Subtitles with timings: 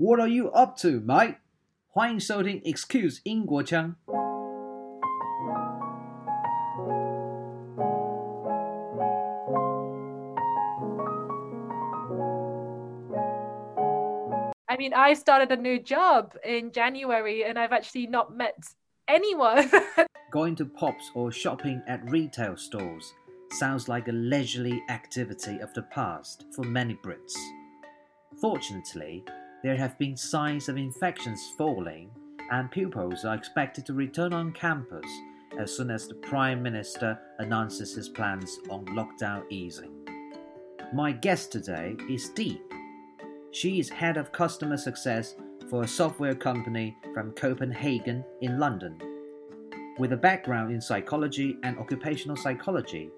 [0.00, 1.37] What are you up to, mate？
[1.89, 3.95] 欢迎收听 Excuse 英国腔。
[14.67, 18.55] I mean, I started a new job in January and I've actually not met
[19.07, 19.69] anyone.
[20.31, 23.13] Going to pubs or shopping at retail stores
[23.59, 27.35] sounds like a leisurely activity of the past for many Brits.
[28.39, 29.23] Fortunately,
[29.63, 32.09] there have been signs of infections falling,
[32.51, 35.05] and pupils are expected to return on campus
[35.59, 39.91] as soon as the Prime Minister announces his plans on lockdown easing.
[40.93, 42.61] My guest today is Deep.
[43.51, 45.35] She is head of customer success
[45.69, 48.97] for a software company from Copenhagen in London.
[49.99, 53.09] With a background in psychology and occupational psychology,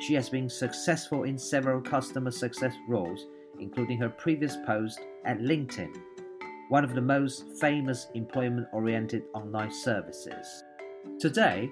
[0.00, 3.26] she has been successful in several customer success roles,
[3.60, 5.94] including her previous post at LinkedIn,
[6.68, 10.64] one of the most famous employment oriented online services.
[11.18, 11.70] Today,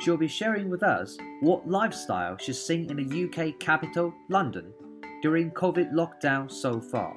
[0.00, 4.72] she'll be sharing with us what lifestyle she's seen in the UK capital, London,
[5.22, 7.16] during COVID lockdown so far.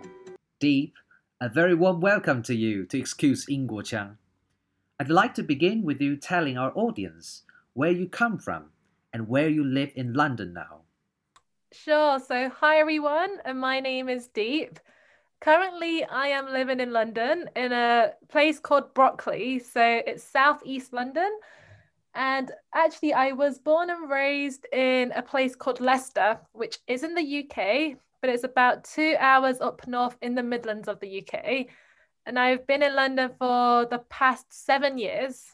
[0.60, 0.96] Deep,
[1.40, 4.18] a very warm welcome to you to Excuse Inguo Chang.
[5.00, 7.44] I'd like to begin with you telling our audience
[7.74, 8.72] where you come from
[9.14, 10.82] and where you live in London now
[11.72, 12.20] sure.
[12.20, 14.80] So, hi everyone, and my name is Deep.
[15.42, 19.60] Currently, I am living in London in a place called Brockley.
[19.60, 21.32] So, it's southeast London.
[22.16, 27.14] And actually, I was born and raised in a place called Leicester, which is in
[27.14, 31.68] the UK, but it's about two hours up north in the Midlands of the UK.
[32.26, 35.46] And I've been in London for the past seven years.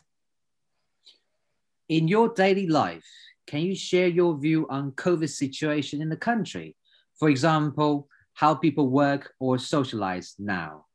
[1.89, 3.05] In your daily life,
[3.53, 6.75] can you share your view on COVID situation in the country?
[7.19, 10.85] For example, how people work or socialize now.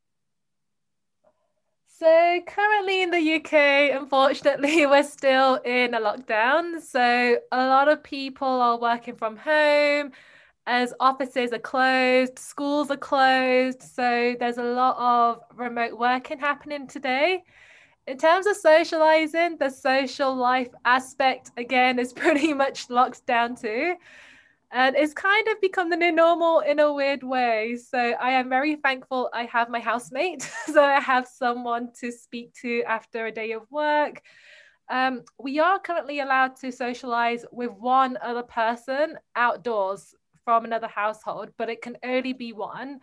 [1.87, 6.83] So currently in the UK, unfortunately, we're still in a lockdown.
[6.83, 10.11] So a lot of people are working from home
[10.67, 13.83] as offices are closed, schools are closed.
[13.85, 17.45] So there's a lot of remote working happening today.
[18.09, 23.97] In terms of socializing, the social life aspect again is pretty much locked down too.
[24.73, 27.77] And it's kind of become the new normal in a weird way.
[27.77, 30.41] So I am very thankful I have my housemate.
[30.73, 34.23] so I have someone to speak to after a day of work.
[34.89, 40.15] Um, we are currently allowed to socialize with one other person outdoors
[40.47, 43.01] from another household, but it can only be one.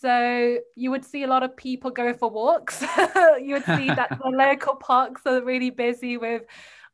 [0.00, 2.82] So you would see a lot of people go for walks.
[3.42, 6.42] you would see that the local parks are really busy with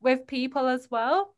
[0.01, 1.35] with people as well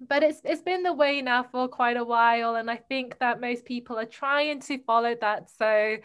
[0.00, 3.40] but it's it's been the way now for quite a while and i think that
[3.40, 5.96] most people are trying to follow that so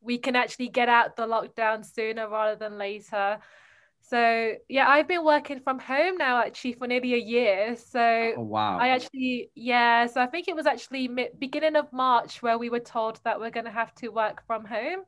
[0.00, 3.38] we can actually get out the lockdown sooner rather than later
[4.08, 8.42] so yeah i've been working from home now actually for nearly a year so Oh,
[8.42, 8.78] wow.
[8.78, 12.70] i actually yeah so i think it was actually mid, beginning of march where we
[12.70, 15.00] were told that we're going to have to work from home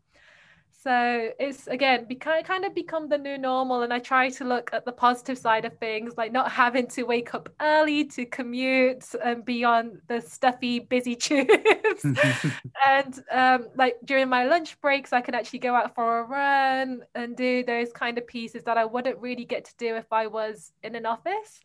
[0.80, 4.70] so it's again become kind of become the new normal and i try to look
[4.72, 9.04] at the positive side of things like not having to wake up early to commute
[9.24, 12.04] and be on the stuffy busy tubes
[12.86, 17.02] and um, like during my lunch breaks i can actually go out for a run
[17.14, 20.26] and do those kind of pieces that i wouldn't really get to do if i
[20.28, 21.60] was in an office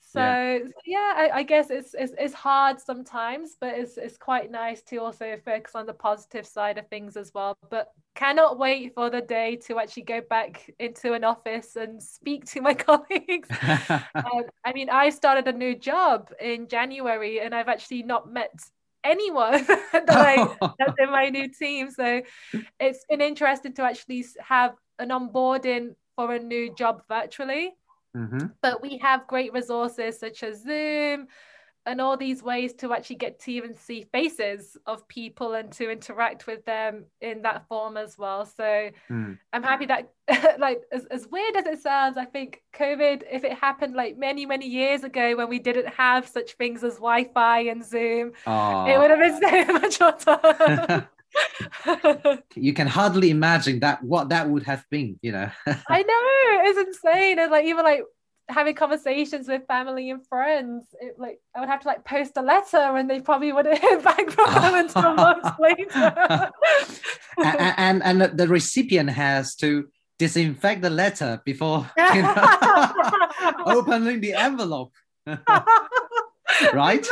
[0.00, 0.34] so Yeah.
[0.34, 4.82] so yeah, I, I guess it's, it's it's hard sometimes, but it's it's quite nice
[4.82, 7.56] to also focus on the positive side of things as well.
[7.70, 12.44] But cannot wait for the day to actually go back into an office and speak
[12.46, 13.48] to my colleagues.
[14.14, 18.52] Um, I mean, I started a new job in January, and I've actually not met
[19.02, 20.36] anyone that I
[20.78, 21.90] that's in my new team.
[21.90, 22.22] So
[22.78, 27.74] it's been interesting to actually have an onboarding for a new job virtually
[28.14, 28.52] Mhm.
[28.60, 31.28] but we have great resources such as Zoom
[31.84, 35.90] and all these ways to actually get to even see faces of people and to
[35.90, 38.46] interact with them in that form as well.
[38.46, 39.38] So Mm.
[39.52, 40.10] I'm happy that
[40.58, 44.46] like as, as weird as it sounds, I think COVID, if it happened like many,
[44.46, 49.10] many years ago when we didn't have such things as Wi-Fi and Zoom, it would
[49.10, 51.08] have been so much tough.
[52.54, 55.50] you can hardly imagine that what that would have been, you know.
[55.66, 57.38] I know it's insane.
[57.38, 58.02] And like even like
[58.52, 62.42] having conversations with family and friends, it, like I would have to like post a
[62.42, 66.50] letter and they probably wouldn't hear back from them until months later.
[67.38, 69.88] A- and, and the recipient has to
[70.18, 72.34] disinfect the letter before you know,
[73.66, 74.92] opening the envelope.
[76.72, 77.06] right?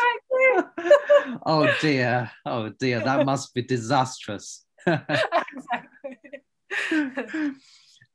[1.46, 2.31] Oh dear.
[2.46, 3.00] Oh dear.
[3.00, 4.64] That must be disastrous.
[4.87, 6.19] exactly.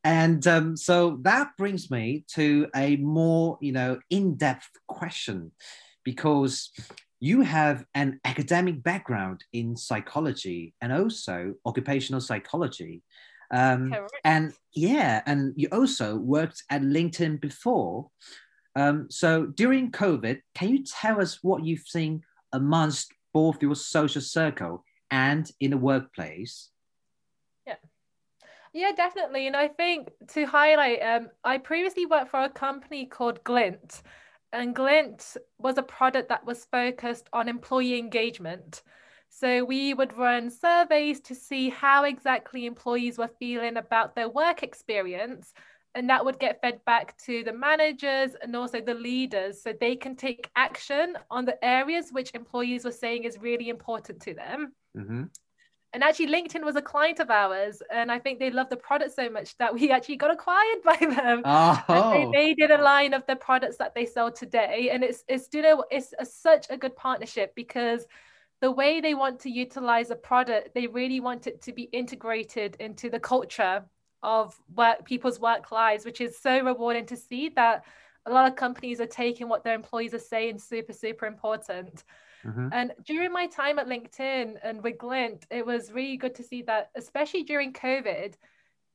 [0.06, 5.52] And um, so that brings me to a more, you know, in-depth question,
[6.04, 6.70] because
[7.20, 13.02] you have an academic background in psychology and also occupational psychology.
[13.52, 13.94] Um,
[14.24, 18.10] and yeah, and you also worked at LinkedIn before.
[18.76, 24.22] Um, so during COVID, can you tell us what you've seen amongst both your social
[24.22, 26.70] circle and in the workplace?
[28.76, 28.92] Yeah.
[28.92, 29.48] Definitely.
[29.48, 34.04] And I think to highlight, um, I previously worked for a company called Glint,
[34.52, 38.84] and Glint was a product that was focused on employee engagement.
[39.30, 44.62] So we would run surveys to see how exactly employees were feeling about their work
[44.62, 45.54] experience.
[45.94, 49.96] And that would get fed back to the managers and also the leaders so they
[49.96, 54.74] can take action on the areas which employees were saying is really important to them.
[54.98, 55.24] Mm-hmm.
[55.96, 59.16] And actually, LinkedIn was a client of ours, and I think they loved the product
[59.16, 61.42] so much that we actually got acquired by them.
[61.46, 62.12] Oh.
[62.12, 65.48] They, they, did a line of the products that they sell today, and it's it's
[65.54, 68.06] you know it's a, such a good partnership because
[68.60, 72.76] the way they want to utilize a product, they really want it to be integrated
[72.82, 73.82] into the culture
[74.22, 77.86] of work people's work lives, which is so rewarding to see that
[78.26, 82.04] a lot of companies are taking what their employees are saying super, super important.
[82.46, 82.68] Mm-hmm.
[82.72, 86.62] And during my time at LinkedIn and with Glint, it was really good to see
[86.64, 88.36] that, especially during COVID,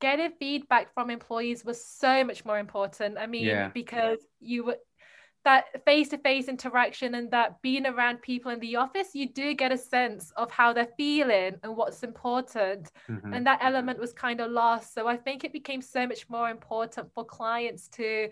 [0.00, 3.19] getting feedback from employees was so much more important.
[3.19, 3.69] I mean, yeah.
[3.69, 4.76] because you were
[5.44, 9.79] that face-to-face interaction and that being around people in the office you do get a
[9.79, 13.32] sense of how they're feeling and what's important mm-hmm.
[13.32, 16.50] and that element was kind of lost so i think it became so much more
[16.50, 18.29] important for clients to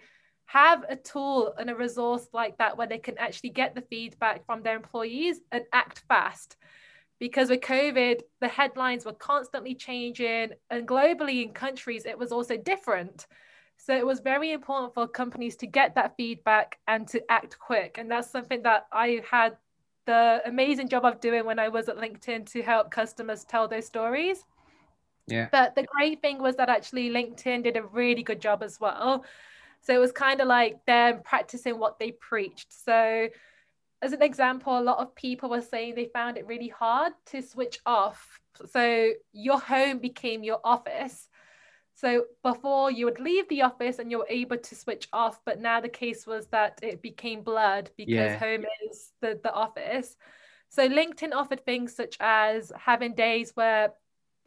[0.49, 4.45] have a tool and a resource like that where they can actually get the feedback
[4.47, 6.57] from their employees and act fast
[7.19, 12.57] because with covid the headlines were constantly changing and globally in countries it was also
[12.57, 13.27] different
[13.79, 17.97] so it was very important for companies to get that feedback and to act quick.
[17.97, 19.57] And that's something that I had
[20.05, 23.83] the amazing job of doing when I was at LinkedIn to help customers tell their
[23.83, 24.45] stories.
[25.29, 25.49] Yeah.
[25.53, 29.25] But the great thing was that actually LinkedIn did a really good job as well.
[29.89, 32.67] So it was kind of like them practicing what they preached.
[32.85, 33.29] So
[34.03, 37.41] as an example, a lot of people were saying they found it really hard to
[37.41, 38.39] switch off.
[38.71, 41.31] So your home became your office.
[41.95, 45.81] So before you would leave the office and you're able to switch off, but now
[45.81, 48.37] the case was that it became blurred because yeah.
[48.37, 50.17] home is the, the office.
[50.69, 53.95] So LinkedIn offered things such as having days where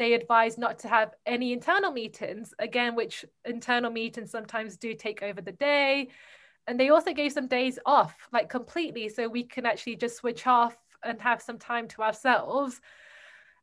[0.01, 5.21] they advise not to have any internal meetings, again, which internal meetings sometimes do take
[5.21, 6.09] over the day.
[6.67, 10.47] And they also gave some days off, like completely, so we can actually just switch
[10.47, 12.81] off and have some time to ourselves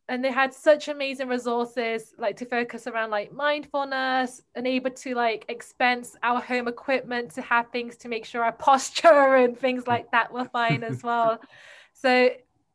[0.09, 5.15] and they had such amazing resources like to focus around like mindfulness and able to
[5.15, 9.87] like expense our home equipment to have things to make sure our posture and things
[9.87, 11.39] like that were fine as well
[11.93, 12.31] so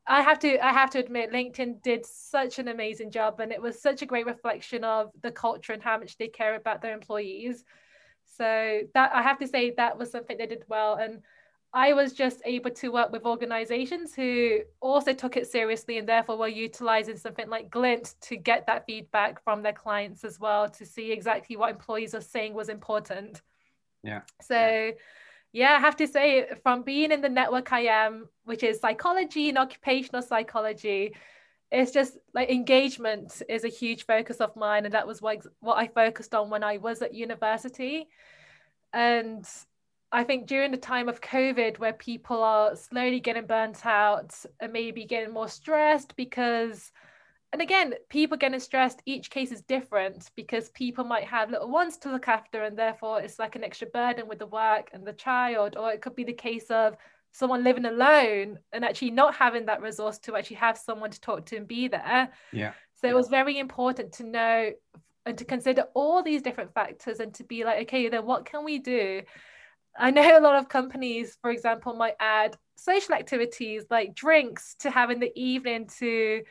[0.06, 3.60] i have to i have to admit linkedin did such an amazing job and it
[3.60, 6.94] was such a great reflection of the culture and how much they care about their
[6.94, 7.64] employees
[8.36, 11.22] so that i have to say that was something they did well and
[11.76, 16.38] I was just able to work with organizations who also took it seriously and therefore
[16.38, 20.86] were utilizing something like Glint to get that feedback from their clients as well to
[20.86, 23.42] see exactly what employees are saying was important.
[24.04, 24.20] Yeah.
[24.40, 24.90] So, yeah,
[25.54, 29.56] I have to say, from being in the network I am, which is psychology and
[29.56, 31.14] occupational psychology,
[31.70, 34.84] it's just like engagement is a huge focus of mine.
[34.84, 38.08] And that was what, what I focused on when I was at university.
[38.92, 39.46] And
[40.10, 44.72] I think during the time of COVID, where people are slowly getting burnt out and
[44.72, 46.90] maybe getting more stressed because,
[47.54, 51.96] and again, people getting stressed, each case is different because people might have little ones
[51.98, 55.12] to look after, and therefore it's like an extra burden with the work and the
[55.12, 56.96] child, or it could be the case of
[57.30, 61.46] someone living alone and actually not having that resource to actually have someone to talk
[61.46, 62.28] to and be there.
[62.52, 62.72] Yeah.
[62.96, 64.72] So it was very important to know
[65.24, 68.64] and to consider all these different factors and to be like, okay, then what can
[68.64, 69.22] we do?
[69.96, 74.90] I know a lot of companies, for example, might add social activities like drinks to
[74.90, 76.42] have in the evening to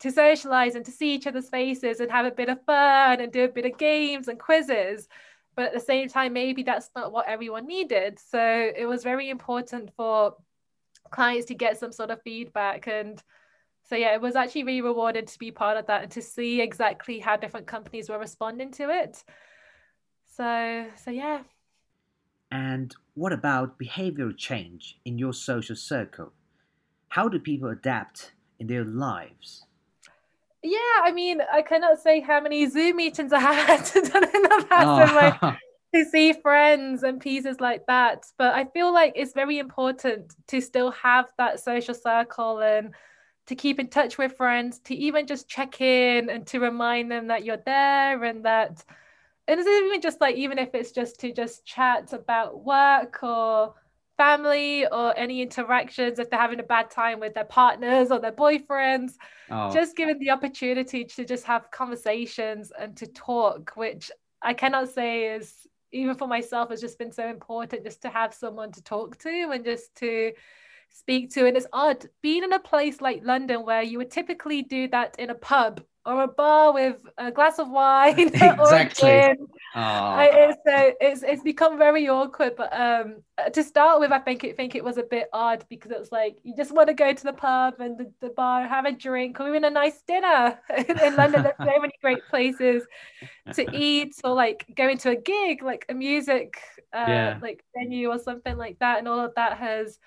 [0.00, 3.32] to socialize and to see each other's faces and have a bit of fun and
[3.32, 5.08] do a bit of games and quizzes.
[5.54, 8.18] But at the same time, maybe that's not what everyone needed.
[8.18, 8.38] So
[8.76, 10.36] it was very important for
[11.10, 12.86] clients to get some sort of feedback.
[12.86, 13.22] And
[13.88, 16.60] so, yeah, it was actually really rewarding to be part of that and to see
[16.60, 19.24] exactly how different companies were responding to it.
[20.36, 21.40] So, so yeah.
[22.50, 26.32] And what about behavioral change in your social circle?
[27.08, 29.65] How do people adapt in their lives?
[30.66, 34.24] Yeah, I mean, I cannot say how many Zoom meetings I have had to done
[34.24, 35.14] in the past oh.
[35.14, 35.58] like,
[35.94, 38.26] to see friends and pieces like that.
[38.36, 42.94] But I feel like it's very important to still have that social circle and
[43.46, 47.28] to keep in touch with friends, to even just check in and to remind them
[47.28, 48.84] that you're there and that
[49.48, 53.74] and it's even just like even if it's just to just chat about work or
[54.16, 58.32] family or any interactions if they're having a bad time with their partners or their
[58.32, 59.12] boyfriends
[59.50, 59.70] oh.
[59.72, 64.10] just given the opportunity to just have conversations and to talk which
[64.42, 68.34] i cannot say is even for myself has just been so important just to have
[68.34, 70.32] someone to talk to and just to
[70.90, 74.62] speak to and it's odd being in a place like london where you would typically
[74.62, 78.48] do that in a pub or a bar with a glass of wine exactly.
[78.58, 79.46] or a gin.
[79.74, 82.54] I, it's, uh, it's it's become very awkward.
[82.56, 83.22] But um,
[83.52, 86.38] to start with, I think it think it was a bit odd because it's like
[86.44, 89.40] you just want to go to the pub and the, the bar, have a drink,
[89.40, 90.58] or even a nice dinner.
[90.88, 92.84] in London, there's so many great places
[93.52, 96.58] to eat, or like going to a gig, like a music
[96.94, 97.38] uh, yeah.
[97.42, 99.98] like venue or something like that, and all of that has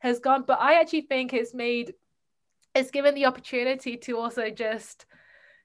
[0.00, 0.44] has gone.
[0.46, 1.94] But I actually think it's made
[2.74, 5.06] it's given the opportunity to also just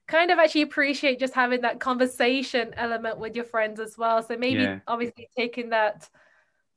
[0.06, 4.22] kind of actually appreciate just having that conversation element with your friends as well.
[4.22, 4.80] So maybe yeah.
[4.86, 6.08] obviously taking that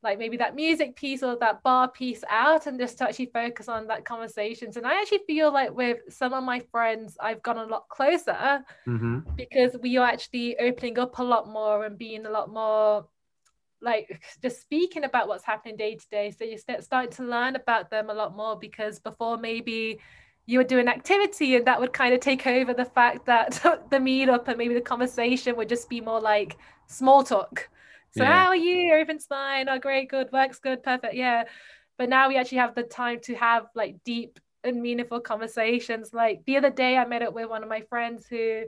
[0.02, 3.68] like maybe that music piece or that bar piece out and just to actually focus
[3.68, 4.76] on that conversations.
[4.76, 8.62] And I actually feel like with some of my friends, I've gone a lot closer
[8.86, 9.20] mm-hmm.
[9.36, 13.08] because we are actually opening up a lot more and being a lot more
[13.80, 16.30] like just speaking about what's happening day to day.
[16.30, 19.98] So you start starting to learn about them a lot more because before maybe
[20.48, 23.52] you would do an activity and that would kind of take over the fact that
[23.90, 27.68] the meetup and maybe the conversation would just be more like small talk.
[28.16, 28.32] So yeah.
[28.32, 28.90] how are you?
[28.90, 29.68] Everything's fine.
[29.68, 31.12] Oh, great, good, works good, perfect.
[31.12, 31.44] Yeah.
[31.98, 36.14] But now we actually have the time to have like deep and meaningful conversations.
[36.14, 38.62] Like the other day, I met up with one of my friends who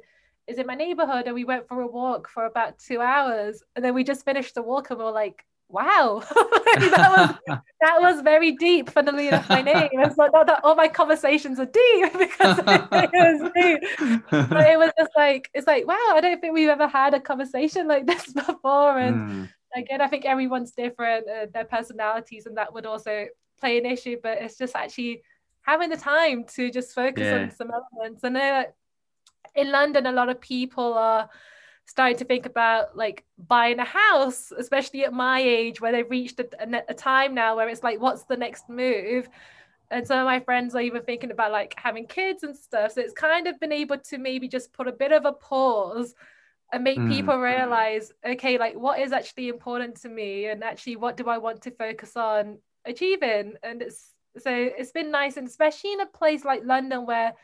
[0.46, 3.62] is in my neighborhood and we went for a walk for about two hours.
[3.74, 8.00] And then we just finished the walk and we are like, wow that was that
[8.00, 11.66] was very deep funnily enough my name it's like not that all my conversations are
[11.66, 16.20] deep because it, it was deep but it was just like it's like wow i
[16.20, 19.48] don't think we've ever had a conversation like this before and mm.
[19.76, 23.26] again i think everyone's different uh, their personalities and that would also
[23.60, 25.22] play an issue but it's just actually
[25.62, 27.42] having the time to just focus yeah.
[27.42, 28.64] on some elements and uh,
[29.54, 31.28] in london a lot of people are
[31.90, 36.38] starting to think about like buying a house, especially at my age where they've reached
[36.38, 39.28] a, a, time now where it's like, what's the next move?
[39.90, 42.92] And some of my friends are even thinking about like having kids and stuff.
[42.92, 46.14] So it's kind of been able to maybe just put a bit of a pause
[46.72, 47.10] and make mm.
[47.10, 51.38] people realize, okay, like what is actually important to me and actually what do I
[51.38, 53.54] want to focus on achieving?
[53.64, 57.34] And it's so it's been nice, and especially in a place like London where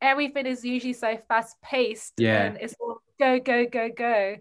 [0.00, 2.44] everything is usually so fast paced yeah.
[2.44, 4.36] and it's all go, go, go, go.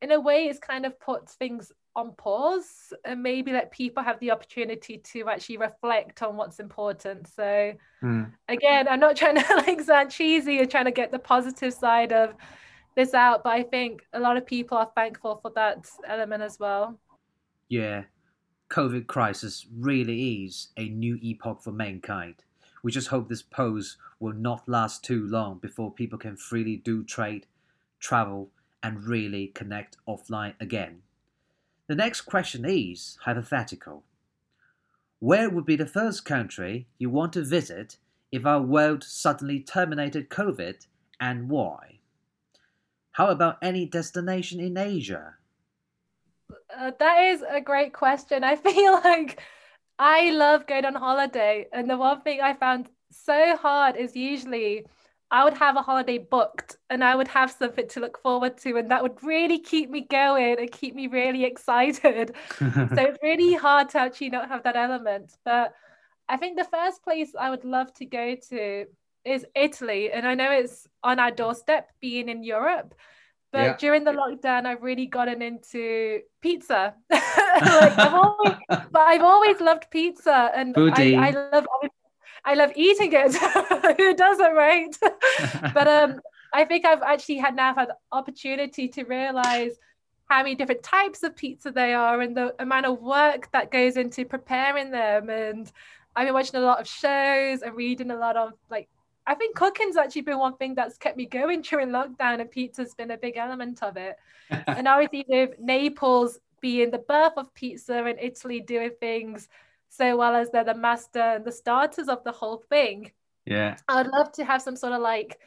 [0.00, 4.20] In a way, it's kind of puts things on pause and maybe let people have
[4.20, 7.26] the opportunity to actually reflect on what's important.
[7.26, 8.30] So mm.
[8.48, 12.12] again, I'm not trying to like sound cheesy or trying to get the positive side
[12.12, 12.34] of
[12.94, 16.58] this out, but I think a lot of people are thankful for that element as
[16.58, 16.98] well.
[17.68, 18.04] Yeah.
[18.70, 22.44] COVID crisis really is a new epoch for mankind.
[22.82, 27.04] We just hope this pose will not last too long before people can freely do
[27.04, 27.46] trade,
[28.00, 28.50] travel,
[28.82, 31.02] and really connect offline again.
[31.88, 34.04] The next question is hypothetical.
[35.20, 37.96] Where would be the first country you want to visit
[38.30, 40.86] if our world suddenly terminated COVID
[41.18, 41.98] and why?
[43.12, 45.34] How about any destination in Asia?
[46.76, 48.44] Uh, that is a great question.
[48.44, 49.40] I feel like
[49.98, 51.66] I love going on holiday.
[51.72, 54.84] And the one thing I found so hard is usually
[55.30, 58.76] I would have a holiday booked and I would have something to look forward to,
[58.78, 62.34] and that would really keep me going and keep me really excited.
[62.58, 65.36] so it's really hard to actually not have that element.
[65.44, 65.74] But
[66.28, 68.86] I think the first place I would love to go to
[69.24, 70.10] is Italy.
[70.12, 72.94] And I know it's on our doorstep being in Europe.
[73.50, 73.76] But yeah.
[73.78, 76.94] during the lockdown, I've really gotten into pizza.
[77.10, 81.66] like I've always, but I've always loved pizza, and I, I, love
[82.44, 83.34] I love eating it.
[83.96, 84.94] Who doesn't, right?
[85.74, 86.20] but um,
[86.52, 89.72] I think I've actually had now had opportunity to realize
[90.26, 93.96] how many different types of pizza they are and the amount of work that goes
[93.96, 95.30] into preparing them.
[95.30, 95.70] And
[96.14, 98.88] I've been watching a lot of shows and reading a lot of like
[99.28, 102.94] I think cooking's actually been one thing that's kept me going during lockdown, and pizza's
[102.94, 104.16] been a big element of it.
[104.66, 109.48] and obviously, with Naples being the birth of pizza and Italy doing things
[109.90, 113.12] so well as they're the master and the starters of the whole thing.
[113.44, 113.76] Yeah.
[113.88, 115.38] I'd love to have some sort of like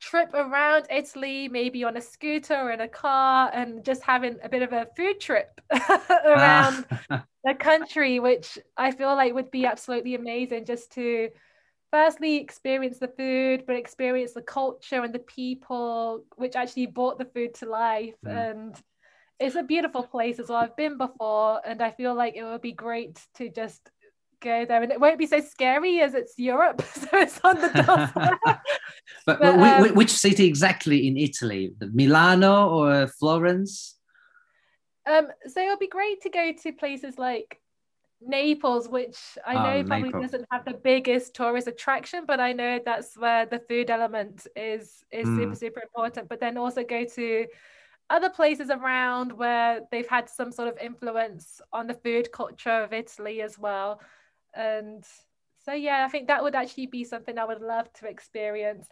[0.00, 4.48] trip around Italy, maybe on a scooter or in a car, and just having a
[4.48, 5.60] bit of a food trip
[6.24, 7.24] around ah.
[7.44, 11.30] the country, which I feel like would be absolutely amazing just to
[11.90, 17.24] firstly experience the food, but experience the culture and the people which actually brought the
[17.24, 18.14] food to life.
[18.24, 18.50] Mm.
[18.50, 18.82] And
[19.38, 20.58] it's a beautiful place as well.
[20.58, 23.90] I've been before, and I feel like it would be great to just
[24.40, 27.68] go there and it won't be so scary as it's Europe so it's on the
[27.86, 28.60] doorstep
[29.24, 33.96] but, but um, which city exactly in Italy Milano or Florence
[35.06, 37.60] um so it would be great to go to places like
[38.20, 40.30] Naples which I oh, know oh, probably Naples.
[40.30, 45.04] doesn't have the biggest tourist attraction but I know that's where the food element is
[45.10, 45.36] is mm.
[45.36, 47.46] super super important but then also go to
[48.08, 52.92] other places around where they've had some sort of influence on the food culture of
[52.92, 54.00] Italy as well
[54.54, 55.04] and
[55.64, 58.88] so yeah i think that would actually be something i would love to experience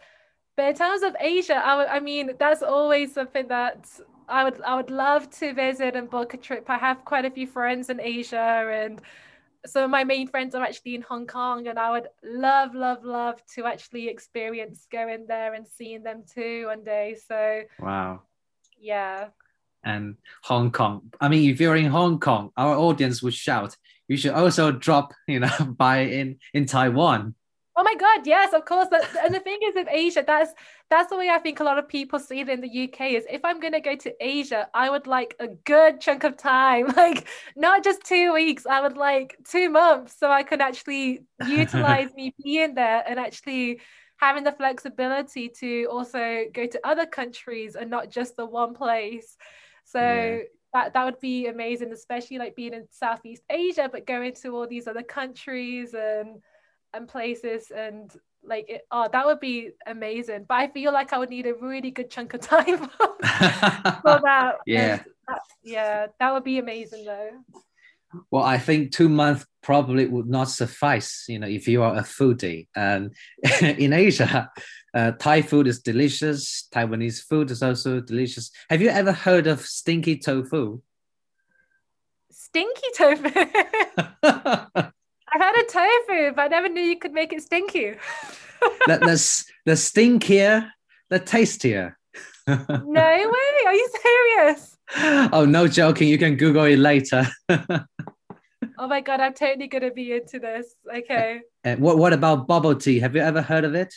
[0.55, 3.87] but in terms of asia I, I mean that's always something that
[4.27, 7.31] i would i would love to visit and book a trip i have quite a
[7.31, 9.01] few friends in asia and
[9.65, 13.03] some of my main friends are actually in Hong Kong, and I would love, love,
[13.03, 17.17] love to actually experience going there and seeing them too one day.
[17.27, 18.21] So, wow,
[18.79, 19.29] yeah.
[19.83, 21.13] And Hong Kong.
[21.21, 23.75] I mean, if you're in Hong Kong, our audience would shout,
[24.07, 27.35] you should also drop, you know, by in in Taiwan.
[27.77, 28.87] Oh my God, yes, of course.
[29.21, 30.53] and the thing is, in Asia, that's
[30.89, 33.11] that's the way I think a lot of people see it in the UK.
[33.11, 36.87] Is if I'm gonna go to Asia, I would like a good chunk of time,
[36.95, 38.65] like not just two weeks.
[38.65, 43.81] I would like two months, so I can actually utilize me being there and actually
[44.17, 49.35] having the flexibility to also go to other countries and not just the one place.
[49.83, 50.37] So yeah
[50.75, 54.67] that that would be amazing, especially like being in Southeast Asia, but going to all
[54.67, 56.41] these other countries and
[56.93, 58.11] and places and
[58.43, 60.45] like it, oh that would be amazing.
[60.47, 62.89] But I feel like I would need a really good chunk of time for
[64.23, 64.55] that.
[64.65, 65.03] Yeah.
[65.27, 67.31] That, yeah, that would be amazing though.
[68.31, 72.01] Well, I think two months probably would not suffice, you know, if you are a
[72.01, 72.67] foodie.
[72.75, 73.13] And
[73.61, 74.49] in Asia,
[74.93, 76.67] uh, Thai food is delicious.
[76.73, 78.51] Taiwanese food is also delicious.
[78.69, 80.81] Have you ever heard of stinky tofu?
[82.31, 83.29] Stinky tofu.
[85.35, 87.95] I've had a tofu, but I never knew you could make it stinky.
[88.87, 90.69] that, that's the stinkier,
[91.09, 91.97] the tastier.
[92.47, 93.65] no way.
[93.65, 94.77] Are you serious?
[95.33, 96.07] Oh, no joking.
[96.07, 97.27] You can Google it later.
[97.49, 100.73] oh my god, I'm totally gonna be into this.
[100.95, 101.41] Okay.
[101.65, 102.99] Uh, what What about bubble tea?
[102.99, 103.93] Have you ever heard of it?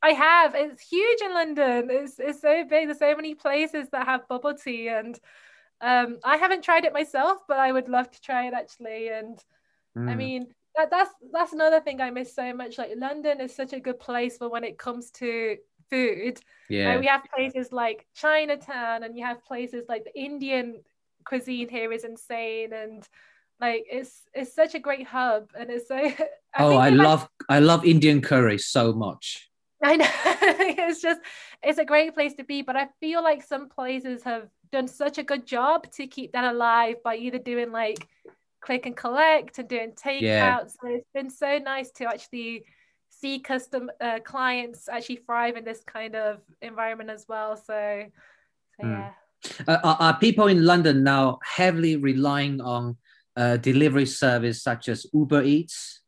[0.00, 0.54] I have.
[0.54, 1.88] It's huge in London.
[1.90, 2.86] It's it's so big.
[2.86, 5.18] There's so many places that have bubble tea, and
[5.82, 9.08] um, I haven't tried it myself, but I would love to try it actually.
[9.08, 9.38] And
[9.98, 10.08] mm.
[10.08, 12.78] I mean, that, that's that's another thing I miss so much.
[12.78, 15.56] Like London is such a good place for when it comes to
[15.90, 16.40] food.
[16.68, 20.82] Yeah, we have places like Chinatown, and you have places like the Indian
[21.24, 23.06] cuisine here is insane, and
[23.60, 25.96] like it's it's such a great hub, and it's so.
[26.54, 29.50] I oh, I love I love Indian curry so much.
[29.82, 31.20] I know it's just
[31.62, 35.18] it's a great place to be, but I feel like some places have done such
[35.18, 38.06] a good job to keep that alive by either doing like
[38.62, 40.20] click and collect and doing takeout.
[40.22, 40.58] Yeah.
[40.66, 42.64] So it's been so nice to actually
[43.10, 47.56] see custom uh, clients actually thrive in this kind of environment as well.
[47.56, 48.04] So,
[48.80, 48.98] so mm.
[48.98, 49.10] yeah.
[49.66, 52.96] Uh, are, are people in London now heavily relying on
[53.36, 56.01] uh, delivery service such as Uber Eats?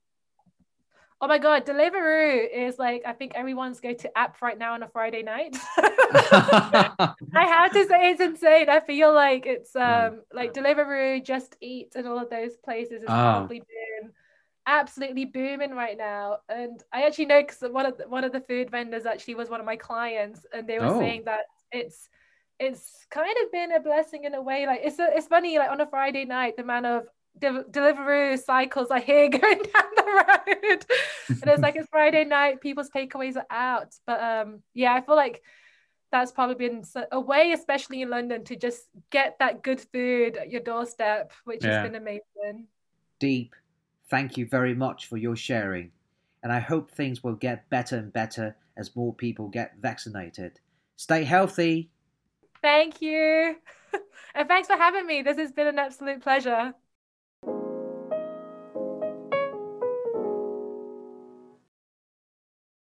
[1.24, 4.82] Oh my god, Deliveroo is like I think everyone's go to app right now on
[4.82, 5.56] a Friday night.
[5.78, 8.68] I have to say it's insane.
[8.68, 9.80] I feel like it's hmm.
[9.80, 13.14] um like Deliveroo, Just Eat, and all of those places is oh.
[13.14, 14.12] probably been
[14.66, 16.40] absolutely booming right now.
[16.50, 19.48] And I actually know because one of the, one of the food vendors actually was
[19.48, 20.98] one of my clients, and they were oh.
[20.98, 22.10] saying that it's
[22.60, 24.66] it's kind of been a blessing in a way.
[24.66, 25.56] Like it's a, it's funny.
[25.56, 27.04] Like on a Friday night, the amount of
[27.44, 30.86] de- Deliveroo cycles I hear going down the road,
[31.28, 32.60] and it's like it's Friday night.
[32.60, 35.42] People's takeaways are out, but um, yeah, I feel like
[36.10, 40.50] that's probably been a way, especially in London, to just get that good food at
[40.50, 41.82] your doorstep, which yeah.
[41.82, 42.66] has been amazing.
[43.18, 43.54] Deep,
[44.08, 45.90] thank you very much for your sharing,
[46.42, 50.60] and I hope things will get better and better as more people get vaccinated.
[50.96, 51.90] Stay healthy.
[52.62, 53.56] Thank you.
[54.34, 55.22] and thanks for having me.
[55.22, 56.74] This has been an absolute pleasure.